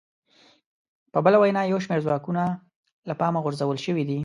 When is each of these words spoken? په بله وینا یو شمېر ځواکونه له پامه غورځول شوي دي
په 1.13 1.19
بله 1.25 1.37
وینا 1.39 1.61
یو 1.63 1.79
شمېر 1.85 1.99
ځواکونه 2.05 2.43
له 3.09 3.13
پامه 3.19 3.39
غورځول 3.43 3.77
شوي 3.85 4.03
دي 4.09 4.19